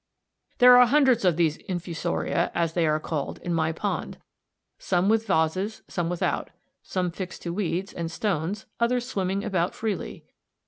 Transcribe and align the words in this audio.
There 0.57 0.77
are 0.79 0.87
hundreds 0.87 1.23
of 1.23 1.37
these 1.37 1.57
Infusoria, 1.57 2.51
as 2.55 2.73
they 2.73 2.87
are 2.87 2.99
called, 2.99 3.37
in 3.43 3.53
my 3.53 3.71
pond, 3.71 4.17
some 4.79 5.09
with 5.09 5.27
vases, 5.27 5.83
some 5.87 6.09
without, 6.09 6.49
some 6.81 7.11
fixed 7.11 7.43
to 7.43 7.53
weeds 7.53 7.93
and 7.93 8.09
stones, 8.09 8.65
others 8.79 9.07
swimming 9.07 9.43
about 9.43 9.75
freely. 9.75 10.25